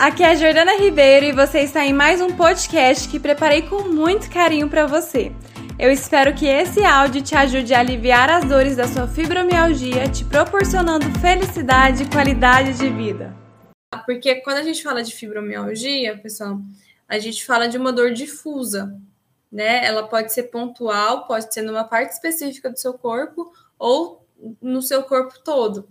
[0.00, 3.82] aqui é a Jordana Ribeiro e você está em mais um podcast que preparei com
[3.82, 5.30] muito carinho para você.
[5.78, 10.24] Eu espero que esse áudio te ajude a aliviar as dores da sua fibromialgia, te
[10.24, 13.36] proporcionando felicidade e qualidade de vida.
[14.06, 16.58] Porque quando a gente fala de fibromialgia, pessoal,
[17.06, 18.98] a gente fala de uma dor difusa,
[19.52, 19.84] né?
[19.84, 24.26] Ela pode ser pontual, pode ser numa parte específica do seu corpo ou
[24.62, 25.86] no seu corpo todo.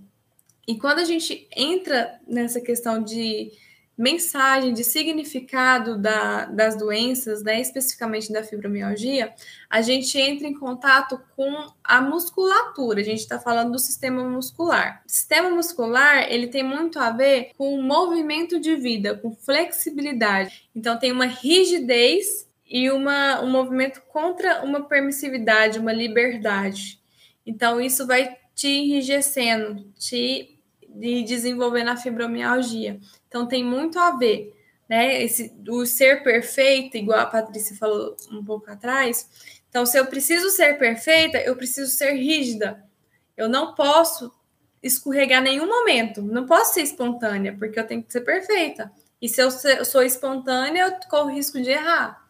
[0.68, 3.52] E quando a gente entra nessa questão de
[4.00, 9.34] mensagem, de significado da, das doenças, né, especificamente da fibromialgia,
[9.70, 13.02] a gente entra em contato com a musculatura.
[13.02, 15.04] A gente está falando do sistema muscular.
[15.06, 20.70] O sistema muscular ele tem muito a ver com movimento de vida, com flexibilidade.
[20.74, 27.02] Então tem uma rigidez e uma, um movimento contra uma permissividade, uma liberdade.
[27.46, 30.59] Então isso vai te enrijecendo, te
[30.96, 33.00] de desenvolver na fibromialgia.
[33.28, 34.56] Então tem muito a ver,
[34.88, 35.24] né?
[35.24, 39.30] Esse, o ser perfeito, igual a Patrícia falou um pouco atrás.
[39.70, 42.84] Então, se eu preciso ser perfeita, eu preciso ser rígida.
[43.38, 44.34] Eu não posso
[44.82, 48.92] escorregar nenhum momento, não posso ser espontânea, porque eu tenho que ser perfeita.
[49.22, 49.52] E se eu
[49.86, 52.28] sou espontânea, eu corro risco de errar.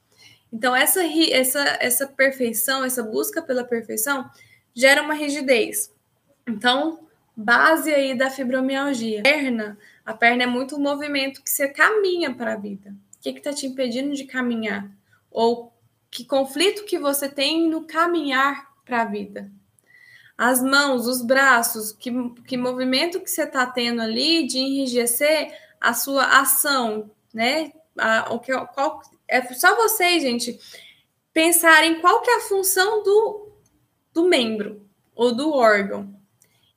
[0.52, 4.30] Então, essa, essa, essa perfeição, essa busca pela perfeição,
[4.74, 5.94] gera uma rigidez.
[6.48, 7.08] Então,
[7.40, 9.22] base aí da fibromialgia.
[9.22, 12.94] A perna, a perna é muito um movimento que você caminha para a vida.
[13.18, 14.92] O que está te impedindo de caminhar?
[15.32, 15.72] Ou
[16.12, 19.50] que conflito que você tem no caminhar para a vida?
[20.38, 22.12] As mãos, os braços, que,
[22.46, 27.72] que movimento que você está tendo ali de enrijecer a sua ação, né?
[27.98, 30.60] A, o que, qual, é só vocês, gente,
[31.34, 33.50] pensarem qual que é a função do,
[34.14, 36.19] do membro ou do órgão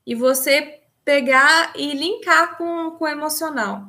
[0.06, 3.84] e você pegar e linkar com, com o emocional.